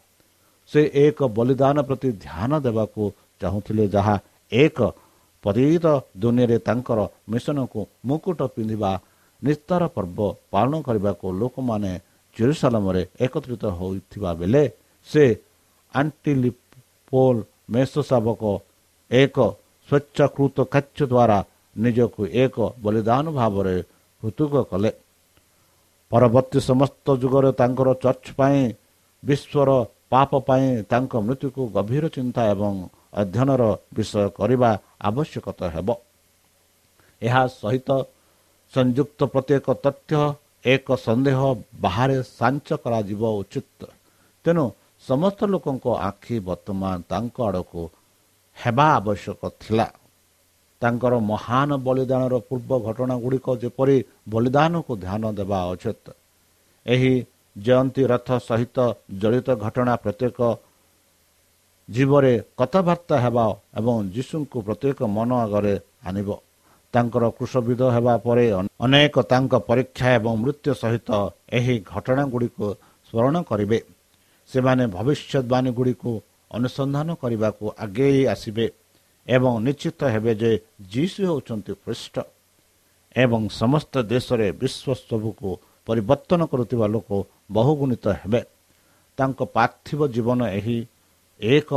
ସେ 0.72 0.82
ଏକ 1.04 1.20
ବଳିଦାନ 1.38 1.78
ପ୍ରତି 1.88 2.10
ଧ୍ୟାନ 2.25 2.51
ଦେବାକୁ 2.66 3.01
ଚାହୁଁଥିଲେ 3.42 3.86
ଯାହା 3.96 4.16
ଏକ 4.51 4.80
ପତିତ 5.44 5.86
ଦୁନିଆରେ 6.22 6.58
ତାଙ୍କର 6.68 7.00
ମିଶନକୁ 7.32 7.80
ମୁକୁଟ 8.08 8.39
ପିନ୍ଧିବା 8.56 8.92
ନିସ୍ତାର 9.42 9.82
ପର୍ବ 9.96 10.20
ପାଳନ 10.51 10.74
କରିବାକୁ 10.88 11.25
ଲୋକମାନେ 11.42 11.92
ଜେରୁସାଲାମରେ 12.36 13.01
ଏକତ୍ରିତ 13.26 13.63
ହୋଇଥିବା 13.80 14.32
ବେଳେ 14.39 14.63
ସେ 15.10 15.24
ଆଣ୍ଟିଲିପୋଲ 15.93 17.36
ମେଷ 17.74 17.93
ଶାବକ 18.10 18.43
ଏକ 19.12 19.38
ସ୍ୱଚ୍ଛାକୃତ 19.89 20.58
କାର୍ଯ୍ୟ 20.74 21.04
ଦ୍ୱାରା 21.12 21.38
ନିଜକୁ 21.76 22.22
ଏକ 22.43 22.56
ବଳିଦାନ 22.84 23.26
ଭାବରେ 23.39 23.76
ହୃତୁକ 24.24 24.54
କଲେ। 24.72 24.91
ପରବର୍ତ୍ତୀ 26.12 26.60
ସମସ୍ତ 26.69 27.06
ଯୁଗରେ 27.22 27.50
ତାଙ୍କର 27.60 27.89
ଚର୍ଚ୍ଚ 28.04 28.28
ପାଇଁ 28.39 28.60
ବିଶ୍ୱର 29.24 29.69
ପାପ 30.10 30.32
ପାଇଁ 30.48 30.67
ତାଙ୍କ 30.91 31.13
ମୃତ୍ୟୁକୁ 31.28 31.62
ଗଭୀର 31.76 32.04
ଚିନ୍ତା 32.15 32.41
ଏବଂ 32.54 32.74
ଅଧ୍ୟୟନର 33.22 33.63
ବିଷୟ 33.95 34.24
କରିବା 34.38 34.72
ଆବଶ୍ୟକତା 35.10 35.65
ହେବ। 35.76 35.88
ଏହା 37.22 37.43
ସହିତ 37.60 37.89
ସଂଯୁକ୍ତ 38.74 39.19
ପ୍ରତ୍ୟେକ 39.34 39.67
ତଥ୍ୟ 39.86 40.22
ଏକ 40.74 40.88
ସନ୍ଦେହ 41.06 41.39
ବାହାରେ 41.82 42.17
ସାଞ୍ଚ 42.38 42.67
କରାଯିବ 42.84 43.24
ଉଚିତ। 43.41 43.82
ତେଣୁ 44.45 44.65
ସମସ୍ତ 45.04 45.39
ଲୋକଙ୍କ 45.54 45.86
ଆଖି 46.10 46.36
ବର୍ତ୍ତମାନ 46.50 46.95
ତାଙ୍କ 47.12 47.38
ଆଡ଼କୁ 47.48 47.82
ହେବା 48.58 48.86
ଆବଶ୍ୟକ 49.00 49.41
ଥିଲା। 49.62 49.88
ତାଙ୍କର 50.82 51.13
ମହାନ 51.32 51.70
ବଳିଦାନର 51.86 52.36
ପୂର୍ବ 52.50 52.72
ଘଟଣା 52.88 53.15
ଗୁଡ଼ିକ 53.24 53.48
ଯେପରି 53.62 53.98
ବଳିଦାନକୁ 54.32 54.94
ଧ୍ୟାନ 55.04 55.24
ଦେବା 55.39 55.60
ଉଚିତ 55.74 56.06
ଏହି 56.86 57.13
ଜୟନ୍ତୀ 57.56 58.04
ରଥ 58.12 58.30
ସହିତ 58.48 58.78
ଜଡ଼ିତ 59.22 59.48
ଘଟଣା 59.65 59.94
ପ୍ରତ୍ୟେକ 60.04 60.39
ଜୀବରେ 61.89 62.34
କଥାବାର୍ତ୍ତା 62.60 63.15
ହେବା 63.26 63.46
ଏବଂ 63.80 63.96
ଯୀଶୁଙ୍କୁ 64.15 64.58
ପ୍ରତ୍ୟେକ 64.68 65.00
ମନ 65.15 65.30
ଆଗରେ 65.46 65.74
ଆଣିବ। 66.08 66.30
ତାଙ୍କର 66.94 67.24
କୃଷବିଧ 67.38 67.82
ହେବା 67.96 68.13
ପରେ 68.26 68.46
ଅନେକ 68.86 69.15
ତାଙ୍କ 69.32 69.54
ପରୀକ୍ଷା 69.70 70.08
ଏବଂ 70.20 70.34
ମୃତ୍ୟୁ 70.44 70.72
ସହିତ 70.82 71.10
ଏହି 71.58 71.76
ଘଟଣା 71.94 72.24
ଗୁଡ଼ିକୁ 72.34 72.65
ସ୍ମରଣ 73.08 73.36
କରିବେ। 73.50 73.80
ସେମାନେ 74.50 74.84
ଭବିଷ୍ୟତବାଣୀ 74.96 75.70
ଗୁଡ଼ିକୁ 75.78 76.12
ଅନୁସନ୍ଧାନ 76.52 77.10
କରିବାକୁ 77.22 77.65
ଆଗେଇ 77.86 78.22
ଆସିବେ। 78.34 78.65
ଏବଂ 79.27 79.53
ନିଶ୍ଚିତ 79.65 80.01
ହେବେ 80.13 80.34
ଯେ 80.41 80.51
ଯୀଶୁ 80.93 81.19
ହେଉଛନ୍ତି 81.29 81.73
ଖ୍ରୀଷ୍ଟ 81.84 82.15
ଏବଂ 83.15 83.41
ସମସ୍ତ 83.62 83.93
ଦେଶରେ 84.13 84.47
ବିଶ୍ୱ 84.62 84.99
ସବୁକୁ 85.10 85.49
ପରିବର୍ତ୍ତନ 85.88 86.41
କରୁଥିବା 86.51 86.86
ଲୋକ 86.93 87.10
ବହୁଗୁଣିତ 87.51 88.05
ହେବେ। 88.21 88.41
ତାଙ୍କ 89.17 89.39
ପାର୍ଥିବ 89.55 89.99
ଜୀବନ 90.15 90.39
ଏହି 90.58 90.77
ଏକ 91.39 91.69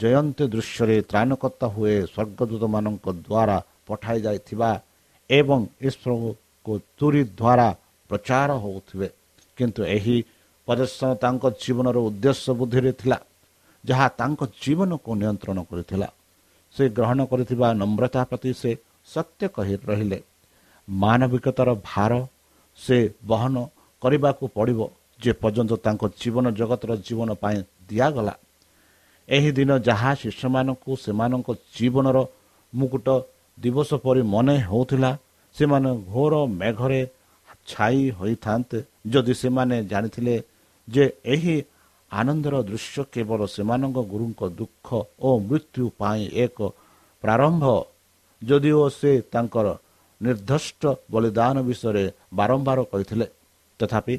ଜୟନ୍ତୀ 0.00 0.44
ଦୃଶ୍ୟରେ 0.54 0.96
ତ୍ରାଣକର୍ତ୍ତା 1.10 1.66
ହୁଏ 1.74 1.94
ସ୍ୱର୍ଗଦୂତମାନଙ୍କ 2.12 3.06
ଦ୍ୱାରା 3.26 3.56
ପଠାଇ 3.86 4.18
ଯାଇଥିବା 4.26 4.70
ଏବଂ 5.30 5.60
ଈଶ୍ୱରକୁ 5.88 6.72
ତୁରି 6.98 7.22
ଦ୍ୱାରା 7.40 7.68
ପ୍ରଚାର 8.10 8.50
ହେଉଥିବେ। 8.64 9.08
କିନ୍ତୁ 9.58 9.80
ଏହି 9.96 10.16
ପ୍ରଦର୍ଶନ 10.68 11.08
ତାଙ୍କ 11.24 11.44
ଜୀବନର 11.62 11.96
ଉଦ୍ଦେଶ୍ୟ 12.08 12.50
ବୁଦ୍ଧିରେ 12.58 12.92
ଥିଲା 13.00 13.18
ଯାହା 13.84 14.06
ତାଙ୍କ 14.20 14.40
ଜୀବନକୁ 14.62 15.10
ନିୟନ୍ତ୍ରଣ 15.20 15.58
କରିଥିଲା। 15.70 16.08
ସେ 16.74 16.84
ଗ୍ରହଣ 16.96 17.18
କରିଥିବା 17.30 17.68
ନମ୍ରତା 17.80 18.22
ପ୍ରତି 18.30 18.50
ସେ 18.60 18.70
ସତ୍ୟ 19.12 19.42
କହି 19.56 19.74
ରହିଲେ। 19.90 20.18
ମାନବିକତାର 20.88 21.68
ଭାର 21.88 22.12
ସେ 22.78 22.98
ବହନ 23.30 23.54
କରିବାକୁ 24.02 24.44
ପଡ଼ିବ 24.56 24.80
ଯେ 25.20 25.32
ପର୍ଯ୍ୟନ୍ତ 25.42 25.72
ତାଙ୍କ 25.84 26.02
ଜୀବନ 26.20 26.44
ଜଗତର 26.58 26.90
ଜୀବନ 27.06 27.28
ପାଇଁ 27.42 27.58
ଦିଆଗଲା। 27.88 28.34
ଏହି 29.28 29.50
ଦିନ 29.58 29.70
ଯାହା 29.88 30.10
ଶିଷ୍ୟମାନଙ୍କୁ 30.22 30.90
ସେମାନଙ୍କ 31.04 31.48
ଜୀବନର 31.76 32.18
ମୁକୁଟ 32.72 33.08
ଦିବସ 33.58 33.90
ପରି 34.04 34.22
ମନେ 34.34 34.54
ହେଉଥିଲା 34.68 35.10
ସେମାନେ 35.56 35.90
ଘୋର 36.12 36.34
ମେଘରେ 36.60 37.00
ଛାଇ 37.70 38.00
ହୋଇଥାନ୍ତେ। 38.18 38.78
ଯଦି 39.12 39.34
ସେମାନେ 39.42 39.76
ଜାଣିଥିଲେ 39.90 40.34
ଯେ 40.88 41.04
ଏହି 41.34 41.56
ଆନନ୍ଦର 42.10 42.54
ଦୃଶ୍ୟ 42.68 43.02
କେବଳ 43.14 43.40
ସେମାନଙ୍କ 43.46 43.98
ଗୁରୁଙ୍କ 44.12 44.40
ଦୁଃଖ 44.58 44.88
ଓ 45.20 45.28
ମୃତ୍ୟୁ 45.40 45.84
ପାଇଁ 46.00 46.22
ଏକ 46.44 46.58
ପ୍ରାରମ୍ଭ 47.24 47.64
ଯଦିଓ 48.42 48.82
ସେ 48.90 49.12
ତାଙ୍କର 49.32 49.66
ନିର୍ଦ୍ଦିଷ୍ଟ 50.20 50.82
ବଳିଦାନ 51.12 51.56
ବିଷୟରେ 51.68 52.04
ବାରମ୍ବାର 52.38 52.78
କହିଥିଲେ 52.92 53.26
ତଥାପି 53.80 54.14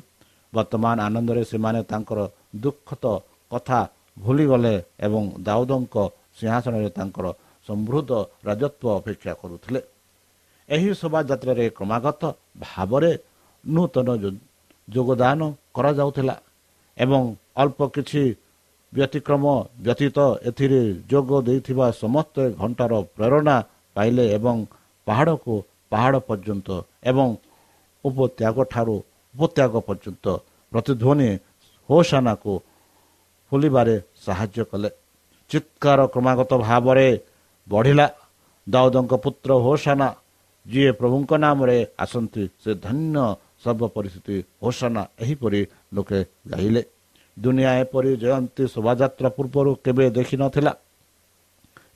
ବର୍ତ୍ତମାନ 0.54 0.98
ଆନନ୍ଦରେ 1.08 1.44
ସେମାନେ 1.44 1.80
ତାଙ୍କର 1.92 2.20
ଦୁଃଖତ 2.64 3.06
କଥା 3.52 3.80
ଭୁଲିଗଲେ 4.18 4.76
ଏବଂ 5.00 5.24
ଦାଉଦଙ୍କ 5.48 5.96
ସିଂହାସନରେ 6.38 6.90
ତାଙ୍କର 6.98 7.26
ସମୃଦ୍ଧ 7.68 8.12
ରାଜତ୍ୱ 8.48 8.94
ଅପେକ୍ଷା 9.00 9.34
କରୁଥିଲେ 9.42 9.80
ଏହି 10.70 10.90
ଶୋଭାଯାତ୍ରାରେ 11.00 11.66
କ୍ରମାଗତ 11.78 12.22
ଭାବରେ 12.64 13.12
ନୂତନ 13.64 14.08
ଯୋଗଦାନ 14.88 15.40
କରାଯାଉଥିଲା 15.76 16.36
ଏବଂ 16.98 17.22
ଅଳ୍ପ 17.56 17.80
କିଛି 17.96 18.24
ବ୍ୟତିକ୍ରମ 18.94 19.44
ବ୍ୟତୀତ 19.86 20.18
ଏଥିରେ 20.50 20.82
ଯୋଗ 21.12 21.30
ଦେଇଥିବା 21.48 21.88
ସମସ୍ତେ 22.04 22.44
ଘଣ୍ଟାର 22.62 22.94
ପ୍ରେରଣା 23.16 23.56
ପାଇଲେ 23.96 24.26
ଏବଂ 24.38 24.58
ପାହାଡ଼କୁ 25.08 25.54
ପାହାଡ଼ 25.92 26.18
ପର୍ଯ୍ୟନ୍ତ 26.28 26.68
ଏବଂ 27.10 27.28
ଉପତ୍ୟାଗ 28.06 28.58
ଠାରୁ 28.72 28.96
ଉପତ୍ୟାଗ 29.36 29.74
ପର୍ଯ୍ୟନ୍ତ 29.88 30.26
ପ୍ରତିଧ୍ୱନି 30.72 31.30
ହୋସାନାକୁ 31.90 32.54
ଖୋଲିବାରେ 33.52 33.96
ସାହାଯ୍ୟ 34.26 34.64
କଲେ। 34.72 34.90
ଚିତ୍କାର 35.52 36.00
କ୍ରମାଗତ 36.14 36.52
ଭାବରେ 36.66 37.08
ବଢ଼ିଲା 37.68 38.08
ଦାଉଦଙ୍କ 38.68 39.14
ପୁତ୍ର 39.24 39.50
ହୋସାନା 39.66 40.08
ଯିଏ 40.66 40.92
ପ୍ରଭୁଙ୍କ 41.00 41.32
ନାମରେ 41.44 41.78
ଆସନ୍ତି 42.04 42.44
ସେ 42.64 42.72
ଧନ୍ୟ 42.86 43.16
ସର୍ବ 43.64 43.82
ପରିସ୍ଥିତି 43.96 44.36
ହୋସାନା 44.64 45.02
ଏହିପରି 45.24 45.62
ଲୋକେ 45.96 46.20
ଗାଇଲେ। 46.52 46.82
ଦୁନିଆ 47.38 47.72
ଏପରି 47.84 48.12
ଜୟନ୍ତୀ 48.24 48.64
ଶୋଭାଯାତ୍ରା 48.74 49.30
ପୂର୍ବରୁ 49.36 49.72
କେବେ 49.86 50.06
ଦେଖିନଥିଲା 50.18 50.72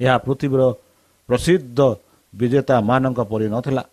ଏହା 0.03 0.15
ପୃଥିବୀର 0.25 0.63
ପ୍ରସିଦ୍ଧ 1.29 1.79
ବିଜେତାମାନଙ୍କ 2.33 3.19
ପରି 3.31 3.47
ନଥିଲା। 3.55 3.83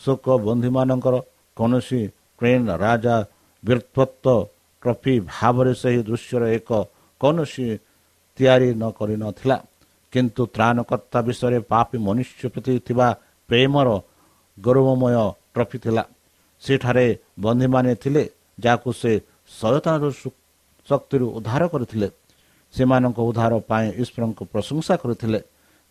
ଶୋକ 0.00 0.26
ବନ୍ଧୁମାନଙ୍କର 0.46 1.16
କୌଣସି 1.56 2.00
ଟ୍ରେନ୍ 2.38 2.68
ରାଜା 2.84 3.16
ବୀରତ୍ୱ 3.62 4.46
ଟ୍ରଫି 4.82 5.14
ଭାବରେ 5.30 5.72
ସେହି 5.82 6.00
ଦୃଶ୍ୟର 6.08 6.42
ଏକ 6.58 6.70
କୌଣସି 7.20 7.66
ତିଆରି 8.38 8.68
ନ 8.80 8.84
କରିନଥିଲା 8.98 9.56
କିନ୍ତୁ 10.12 10.42
ତ୍ରାଣକର୍ତ୍ତା 10.54 11.18
ବିଷୟରେ 11.28 11.58
ପାପୀ 11.72 11.96
ମନୁଷ୍ୟ 12.06 12.42
ପ୍ରତି 12.52 12.74
ଥିବା 12.86 13.08
ପ୍ରେମର 13.48 13.88
ଗୌରବମୟ 14.58 15.16
ଟ୍ରଫି 15.54 15.78
ଥିଲା। 15.84 16.04
ସେଠାରେ 16.62 17.06
ବନ୍ଧୁମାନେ 17.44 17.92
ଥିଲେ 18.02 18.22
ଯାହାକୁ 18.64 18.90
ସେ 19.00 19.12
ସଚେତନର 19.58 20.04
ଶକ୍ତିରୁ 20.88 21.26
ଉଦ୍ଧାର 21.38 21.62
କରିଥିଲେ। 21.72 22.08
ସେମାନଙ୍କ 22.74 23.18
ଉଦ୍ଧାର 23.28 23.52
ପାଇଁ 23.70 23.86
ଈଶ୍ୱରଙ୍କୁ 24.02 24.42
ପ୍ରଶଂସା 24.52 24.94
କରିଥିଲେ। 25.02 25.40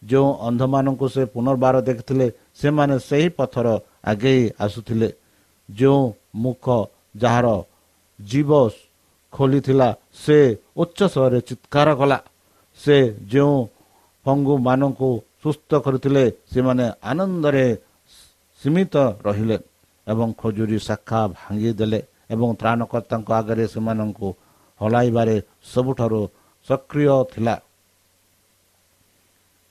ଯେଉଁ 0.01 0.29
ଅନ୍ଧମାନଙ୍କୁ 0.47 1.05
ସେ 1.13 1.21
ପୁନର୍ବାର 1.33 1.75
ଦେଖିଥିଲେ 1.88 2.27
ସେମାନେ 2.62 2.95
ସେହି 3.07 3.27
ପଥର 3.38 3.67
ଆଗେଇ 4.12 4.43
ଆସୁଥିଲେ। 4.65 5.10
ଯେଉଁ 5.69 6.01
ମୁଖ 6.43 6.65
ଯାହାର 7.21 7.47
ଜୀବ 8.19 8.51
ଖୋଲିଥିଲା 9.33 9.89
ସେ 10.23 10.38
ଉଚ୍ଚ 10.81 10.99
ସ୍ୱରରେ 11.13 11.39
ଚିତ୍କାର 11.47 11.88
କଲା। 11.99 12.17
ସେ 12.79 12.97
ଯେଉଁ 13.31 13.57
ପଙ୍ଗୁମାନଙ୍କୁ 14.25 15.10
ସୁସ୍ଥ 15.43 15.71
କରିଥିଲେ 15.86 16.23
ସେମାନେ 16.53 16.86
ଆନନ୍ଦରେ 17.10 17.65
ସୀମିତ 18.62 18.95
ରହିଲେ 19.25 19.57
ଏବଂ 20.07 20.27
ଖଜୁରୀ 20.41 20.77
ଶାଖା 20.88 21.21
ଭାଙ୍ଗିଦେଲେ 21.38 21.99
ଏବଂ 22.33 22.49
ତ୍ରାଣକର୍ତ୍ତାଙ୍କ 22.60 23.29
ଆଗରେ 23.39 23.65
ସେମାନଙ୍କୁ 23.73 24.27
ହଲାଇବାରେ 24.81 25.35
ସବୁଠାରୁ 25.73 26.21
ସକ୍ରିୟ 26.67 27.15
ଥିଲା। 27.33 27.55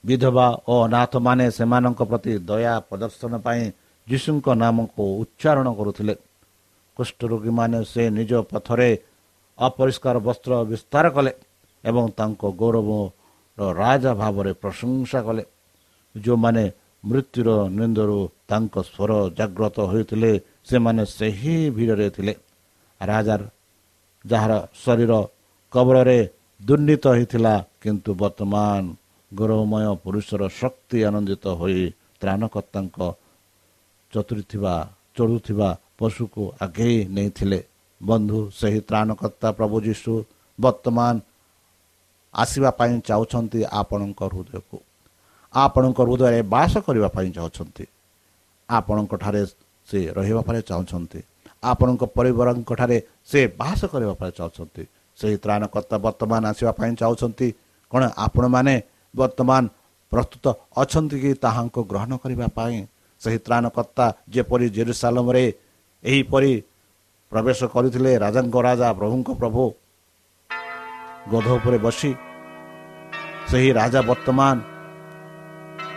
ବିଧବା 0.05 0.47
ଓ 0.71 0.75
ଅନାଥମାନେ 0.87 1.47
ସେମାନଙ୍କ 1.59 2.01
ପ୍ରତି 2.11 2.33
ଦୟା 2.49 2.75
ପ୍ରଦର୍ଶନ 2.89 3.33
ପାଇଁ 3.47 3.63
ଯୀଶୁଙ୍କ 4.07 4.47
ନାମକୁ 4.63 5.03
ଉଚ୍ଚାରଣ 5.23 5.67
କରୁଥିଲେ। 5.79 6.15
କୁଷ୍ଠରୋଗୀମାନେ 6.97 7.79
ସେ 7.93 8.03
ନିଜ 8.19 8.33
ପଥରେ 8.51 8.91
ଅପରିଷ୍କାର 9.59 10.17
ବସ୍ତ୍ର 10.27 10.53
ବିସ୍ତାର 10.71 11.05
କଲେ 11.17 11.33
ଏବଂ 11.85 12.05
ତାଙ୍କ 12.19 12.43
ଗୌରବର 12.61 13.01
ରାଜା 13.81 14.13
ଭାବରେ 14.21 14.53
ପ୍ରଶଂସା 14.63 15.19
କଲେ। 15.27 15.43
ଯେଉଁମାନେ 16.15 16.65
ମୃତ୍ୟୁର 17.05 17.49
ନିନ୍ଦରୁ 17.79 18.19
ତାଙ୍କ 18.51 18.75
ସ୍ୱର 18.89 19.11
ଜାଗ୍ରତ 19.39 19.77
ହୋଇଥିଲେ 19.91 20.33
ସେମାନେ 20.69 21.03
ସେହି 21.17 21.57
ଭିଡ଼ରେ 21.77 22.09
ଥିଲେ। 22.17 22.35
ରାଜାର 23.01 23.41
ଯାହାର 24.27 24.53
ଶରୀର 24.85 25.13
କବଳରେ 25.73 26.19
ଦୁର୍ନୀତ 26.61 27.05
ହୋଇଥିଲା 27.07 27.55
କିନ୍ତୁ 27.83 28.11
ବର୍ତ୍ତମାନ 28.23 28.83
ଗୌରବମୟ 29.33 29.87
ପୁରୁଷର 30.05 30.43
ଶକ୍ତି 30.61 30.99
ଆନନ୍ଦିତ 31.09 31.45
ହୋଇ 31.61 31.81
ତ୍ରାଣକର୍ତ୍ତାଙ୍କ 32.21 32.99
ଚତୁର୍ଥିବା 34.13 34.75
ଚଢ଼ୁଥିବା 35.17 35.69
ପଶୁକୁ 35.99 36.43
ଆଗେଇ 36.65 36.99
ନେଇଥିଲେ। 37.17 37.61
ବନ୍ଧୁ 38.01 38.39
ସେହି 38.59 38.81
ତ୍ରାଣକର୍ତ୍ତା 38.89 39.49
ପ୍ରଭୁ 39.59 39.77
ଯୀଶୁ 39.81 40.13
ବର୍ତ୍ତମାନ 40.59 41.15
ଆସିବା 42.35 42.71
ପାଇଁ 42.71 42.93
ଚାହୁଁଛନ୍ତି 43.09 43.61
ଆପଣଙ୍କ 43.81 44.21
ହୃଦୟକୁ। 44.33 44.79
ଆପଣଙ୍କ 45.55 45.99
ହୃଦୟରେ 46.07 46.41
ବାସ 46.55 46.73
କରିବା 46.87 47.09
ପାଇଁ 47.09 47.29
ଚାହୁଁଛନ୍ତି। 47.37 47.85
ଆପଣଙ୍କଠାରେ 48.69 49.43
ସେ 49.89 49.99
ରହିବା 50.17 50.43
ପାଇଁ 50.49 50.61
ଚାହୁଁଛନ୍ତି। 50.71 51.21
ଆପଣଙ୍କ 51.71 52.03
ପରିବାରଙ୍କଠାରେ 52.17 52.99
ସେ 53.31 53.41
ବାସ 53.61 53.81
କରିବା 53.93 54.15
ପାଇଁ 54.21 54.33
ଚାହୁଁଛନ୍ତି। 54.39 54.83
ସେହି 55.19 55.37
ତ୍ରାଣକର୍ତ୍ତା 55.45 55.97
ବର୍ତ୍ତମାନ 56.07 56.43
ଆସିବା 56.51 56.73
ପାଇଁ 56.79 56.93
ଚାହୁଁଛନ୍ତି। 57.03 57.49
କ'ଣ 57.93 58.03
ଆପଣମାନେ 58.27 58.75
ବର୍ତ୍ତମାନ 59.15 59.63
ପ୍ରସ୍ତୁତ 60.13 60.47
ଅଛନ୍ତି 60.83 61.17
କି 61.23 61.31
ତାହାଙ୍କୁ 61.45 61.81
ଗ୍ରହଣ 61.91 62.13
କରିବା 62.23 62.47
ପାଇଁ? 62.59 62.79
ସେହି 63.21 63.39
ତ୍ରାଣକର୍ତ୍ତା 63.47 64.07
ଯେପରି 64.35 64.67
ଜେରୁସାଲମରେ 64.77 65.45
ଏହିପରି 66.05 66.53
ପ୍ରବେଶ 67.33 67.61
କରିଥିଲେ 67.75 68.13
ରାଜାଙ୍କ 68.25 68.57
ରାଜା 68.69 68.89
ପ୍ରଭୁଙ୍କ 69.01 69.29
ପ୍ରଭୁ 69.41 69.63
ଗଧ 71.33 71.49
ଉପରେ 71.59 71.79
ବସି 71.87 72.11
ସେହି 73.51 73.71
ରାଜା 73.81 74.01
ବର୍ତ୍ତମାନ 74.11 74.57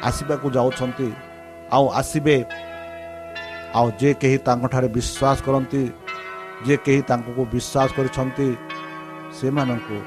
ଆସିବାକୁ 0.09 0.47
ଯାଉଛନ୍ତି। 0.57 1.09
ଆଉ 1.75 1.85
ଆସିବେ 1.99 2.35
ଆଉ 3.69 3.87
ଯେ 3.99 4.11
କେହି 4.21 4.37
ତାଙ୍କଠାରେ 4.45 4.87
ବିଶ୍ୱାସ 4.95 5.37
କରନ୍ତି 5.45 5.81
ଯେ 6.65 6.75
କେହି 6.85 7.01
ତାଙ୍କୁ 7.09 7.41
ବିଶ୍ୱାସ 7.53 7.89
କରିଛନ୍ତି 7.97 8.47
ସେମାନଙ୍କୁ 9.37 9.97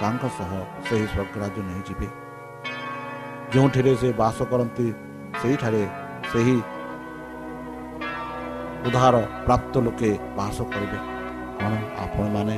ତାଙ୍କ 0.00 0.22
ସହ 0.36 0.50
ସେହି 0.86 1.06
ସ୍ୱର୍ଗରାଜ 1.12 1.56
ନେଇଯିବେ 1.68 2.08
ଯେଉଁଠିରେ 3.52 3.92
ସେ 4.00 4.08
ବାସ 4.20 4.38
କରନ୍ତି 4.52 4.86
ସେହିଠାରେ 5.40 5.82
ସେହି 6.30 6.56
ଉଦ୍ଧାର 8.86 9.14
ପ୍ରାପ୍ତ 9.46 9.74
ଲୋକେ 9.86 10.10
ବାସ 10.38 10.56
କରିବେ 10.72 10.98
କ'ଣ 11.58 11.72
ଆପଣମାନେ 12.04 12.56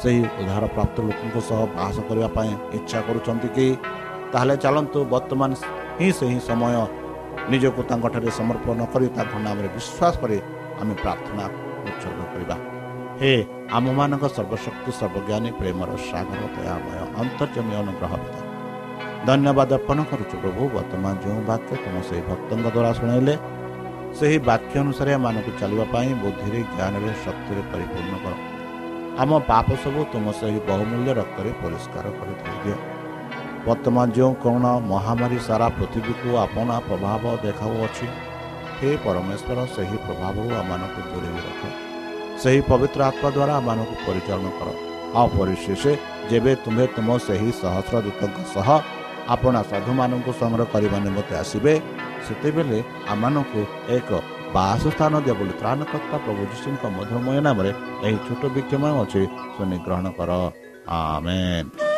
ସେହି 0.00 0.22
ଉଦ୍ଧାର 0.40 0.64
ପ୍ରାପ୍ତ 0.76 0.96
ଲୋକଙ୍କ 1.08 1.36
ସହ 1.48 1.60
ବାସ 1.76 1.96
କରିବା 2.08 2.28
ପାଇଁ 2.36 2.52
ଇଚ୍ଛା 2.76 2.98
କରୁଛନ୍ତି 3.06 3.48
କି 3.56 3.66
ତାହେଲେ 4.32 4.54
ଚାଲନ୍ତୁ 4.64 4.98
ବର୍ତ୍ତମାନ 5.12 5.50
ହିଁ 5.98 6.08
ସେହି 6.18 6.38
ସମୟ 6.48 6.76
ନିଜକୁ 7.50 7.80
ତାଙ୍କଠାରେ 7.90 8.30
ସମର୍ପଣ 8.40 8.78
କରି 8.92 9.06
ତାଙ୍କ 9.16 9.34
ନାମରେ 9.46 9.68
ବିଶ୍ୱାସ 9.76 10.14
କରି 10.22 10.36
ଆମେ 10.80 10.94
ପ୍ରାର୍ଥନା 11.02 11.44
ଉତ୍ସର୍ଗ 11.88 12.20
କରିବା। 12.32 12.56
ହେ 13.20 13.32
ଆମମାନଙ୍କ 13.78 14.24
ସର୍ବଶକ୍ତି 14.36 14.90
ସର୍ବଜ୍ଞାନୀ 15.00 15.50
ପ୍ରେମର 15.60 15.90
ସାଗର 16.08 16.42
ଦୟାମୟ 16.56 16.96
ଅନ୍ତର୍ଜମୀ 17.22 17.74
ଅନୁଗ୍ରହ 17.82 18.12
ଧନ୍ୟବାଦ 19.28 19.70
ଅର୍ପଣ 19.78 19.98
କରୁଛୁ 20.10 20.34
ପ୍ରଭୁ 20.42 20.62
ବର୍ତ୍ତମାନ 20.76 21.12
ଯେଉଁ 21.24 21.40
ବାକ୍ୟ 21.50 21.72
ତୁମ 21.84 21.96
ସେହି 22.08 22.22
ଭକ୍ତଙ୍କ 22.28 22.66
ଦ୍ୱାରା 22.74 22.90
ଶୁଣାଇଲେ 22.98 23.34
ସେହି 24.18 24.38
ବାକ୍ୟ 24.48 24.74
ଅନୁସାରେ 24.84 25.10
ଏମାନଙ୍କୁ 25.18 25.50
ଚାଲିବା 25.60 25.84
ପାଇଁ 25.94 26.10
ବୁଦ୍ଧିରେ 26.22 26.60
ଜ୍ଞାନରେ 26.74 27.10
ଶକ୍ତିରେ 27.24 27.62
ପରିପୂର୍ଣ୍ଣ 27.72 28.14
କର। 28.24 28.34
ଆମ 29.22 29.30
ପାପ 29.50 29.66
ସବୁ 29.82 30.00
ତୁମ 30.12 30.26
ସେହି 30.40 30.58
ବହୁମୂଲ୍ୟ 30.68 31.10
ରକ୍ତରେ 31.20 31.50
ପରିଷ୍କାର 31.62 32.06
କରିଦେଇ 32.18 32.58
ଦିଅ। 32.64 32.76
ବର୍ତ୍ତମାନ 33.66 34.06
ଯେଉଁ 34.16 34.32
କ'ଣ 34.44 34.64
ମହାମାରୀ 34.92 35.38
ସାରା 35.48 35.68
ପୃଥିବୀକୁ 35.76 36.28
ଆପଣା 36.44 36.76
ପ୍ରଭାବ 36.88 37.22
ଦେଖାଉଅଛି 37.44 38.06
ହେ 38.78 38.90
ପରମେଶ୍ୱର 39.04 39.58
ସେହି 39.74 39.96
ପ୍ରଭାବରୁ 40.06 40.50
ଆମମାନଙ୍କୁ 40.60 41.00
ଦୂରେଇ 41.10 41.40
ରଖ। 41.46 41.62
ସେହି 42.42 42.60
ପବିତ୍ର 42.70 43.00
ଆତ୍ମା 43.10 43.28
ଦ୍ୱାରା 43.36 43.54
ଆମମାନଙ୍କୁ 43.60 43.96
ପରିଚାଳନା 44.06 44.50
କର। 44.58 44.68
ଆଉ 45.18 45.26
ପରିଶେଷ 45.38 45.82
ଯେବେ 46.30 46.52
ତୁମେ 46.64 46.84
ତୁମ 46.94 47.08
ସେହି 47.26 47.50
ସହସ୍ର 47.62 47.94
ଦୂତଙ୍କ 48.06 48.38
ସହ 48.54 48.68
ଆପଣା 49.34 49.60
ସାଧୁମାନଙ୍କୁ 49.70 50.30
ସଂଗ୍ରହ 50.40 50.66
କରିବା 50.74 50.98
ନିମନ୍ତେ 51.06 51.34
ଆସିବେ 51.42 51.72
ସେତେବେଳେ 52.26 52.78
ଆମମାନଙ୍କୁ 53.12 53.60
ଏକ 53.96 54.10
ବାସସ୍ଥାନ 54.56 55.12
ଦିଅ 55.24 55.34
ବୋଲି 55.38 55.54
ତ୍ରାଣକର୍ତ୍ତା 55.60 56.16
ପ୍ରଭୁ 56.24 56.42
ଯୀଶୁଙ୍କ 56.52 56.82
ମଧୁମୟ 56.96 57.38
ନାମରେ 57.46 57.70
ଏହି 58.06 58.18
ଛୋଟ 58.26 58.42
ବିକ୍ଷମ 58.54 58.82
ଅଛି 59.02 59.22
ଶୁଣି 59.54 59.76
ଗ୍ରହଣ 59.86 60.06
କର। 60.18 60.30
ଆମେନ୍। 60.98 61.93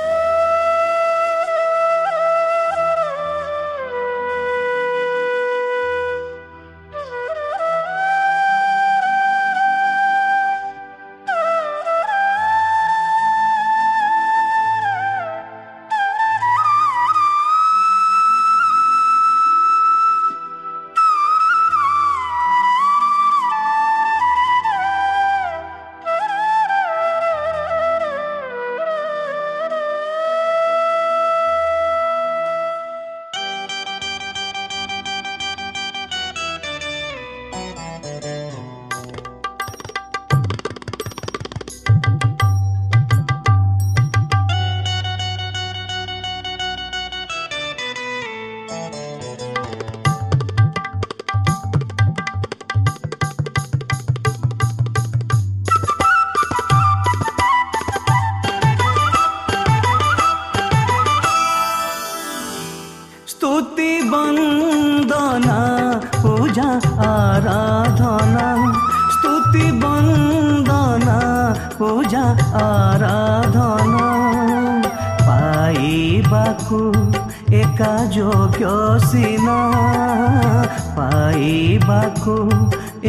ପାଇବାକୁ 82.07 82.35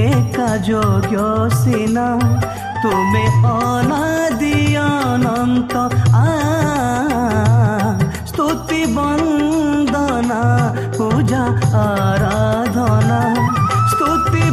ଏକା 0.02 0.48
ଯୋଗ୍ୟ 0.68 1.26
ସିନା 1.56 2.06
ତୁମେ 2.82 3.24
ଅନାଦି 3.50 4.54
ଅନନ୍ତ 4.82 5.74
ସ୍ତୁତି 8.30 8.82
ବନ୍ଦନା 8.96 10.42
ପୂଜା 10.98 11.44
ଆରାଧନା 11.84 13.22
ସ୍ତୁତି 13.92 14.44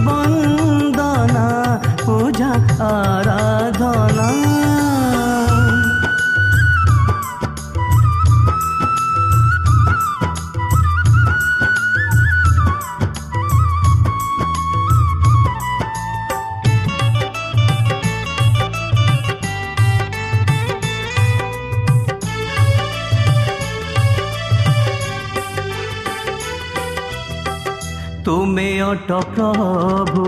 অট 28.94 29.10
প্রভু 29.34 30.24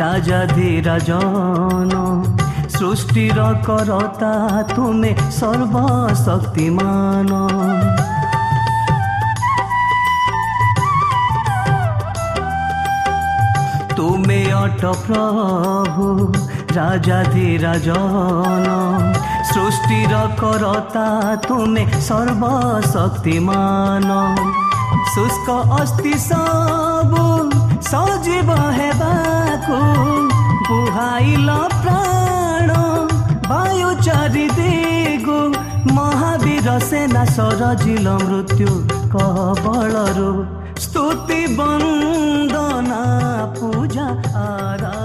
রাজাধিরাজন 0.00 1.90
সৃষ্টির 2.76 3.38
করতা 3.66 4.32
তুমি 4.76 5.10
সর্বশক্তিমান 5.40 7.30
তুমি 13.96 14.40
অট 14.62 14.82
প্রভু 15.06 16.06
রাজাধিরাজন 16.76 18.66
সৃষ্টির 19.50 20.12
করতা 20.40 21.06
তুমি 21.48 21.82
সর্বশক্তিমান 22.08 23.60
শুষ্ক 25.12 25.48
অস্তি 25.78 26.14
ସବୁ 26.28 27.53
ସଜୀବ 27.89 28.55
ହେବାକୁ 28.77 29.79
ବୁହାଇଲ 30.67 31.49
ପ୍ରାଣ 31.75 32.71
ବାୟୁ 33.49 33.89
ଚାରି 34.07 34.45
ଦିଗୁ 34.59 35.39
ମହାବୀର 35.97 36.77
ସେନା 36.89 37.23
ସରଜିଲ 37.35 38.17
ମୃତ୍ୟୁ 38.25 38.69
କବଳରୁ 39.15 40.29
ସ୍ତୁତି 40.85 41.41
ବନ୍ଦନା 41.57 43.01
ପୂଜା 43.59 44.07
ଆରାଧନା 44.43 45.04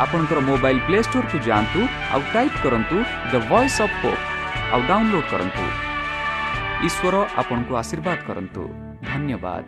আপনার 0.00 0.40
মোবাইল 0.42 0.78
প্লে 0.86 0.98
স্টোর 1.02 1.24
কু 1.32 1.38
যাতে 1.46 1.80
type 2.32 2.52
করতু 2.62 2.96
the 3.30 3.32
voice 3.48 3.76
of 3.80 3.90
pope 4.02 4.20
hope 4.72 4.82
download 4.88 5.26
করতু 5.30 5.64
ঈশ্বর 6.84 7.14
আপনার 7.36 7.74
আশীর্বাদ 7.74 8.18
করতু 8.26 8.62
ধন্যবাদ 9.04 9.64